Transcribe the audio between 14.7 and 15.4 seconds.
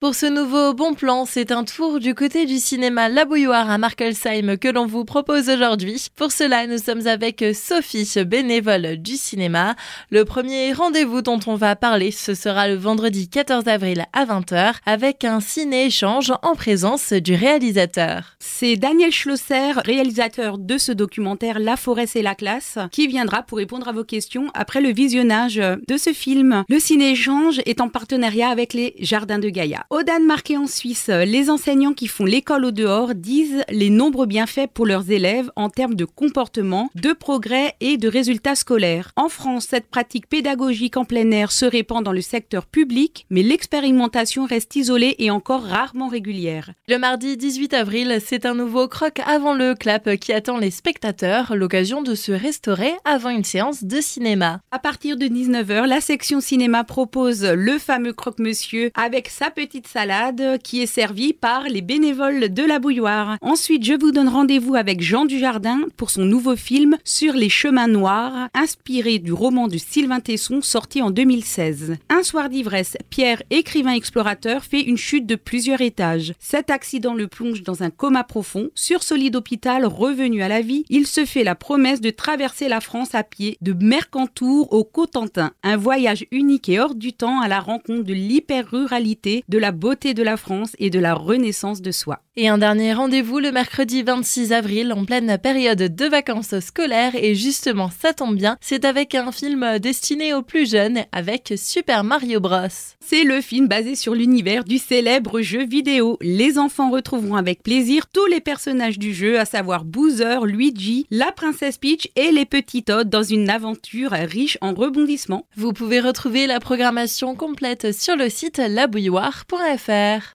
avec un